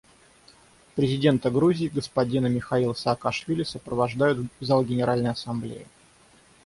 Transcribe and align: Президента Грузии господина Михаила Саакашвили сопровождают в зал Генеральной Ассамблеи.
Президента 0.95 1.51
Грузии 1.51 1.87
господина 1.87 2.47
Михаила 2.47 2.93
Саакашвили 2.95 3.61
сопровождают 3.61 4.39
в 4.59 4.65
зал 4.65 4.83
Генеральной 4.83 5.29
Ассамблеи. 5.29 5.85